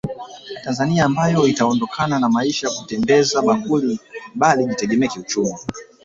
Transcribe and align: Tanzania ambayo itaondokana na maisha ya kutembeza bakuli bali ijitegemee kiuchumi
Tanzania 0.63 1.05
ambayo 1.05 1.47
itaondokana 1.47 2.19
na 2.19 2.29
maisha 2.29 2.67
ya 2.67 2.73
kutembeza 2.73 3.41
bakuli 3.41 3.99
bali 4.35 4.63
ijitegemee 4.63 5.07
kiuchumi 5.07 5.53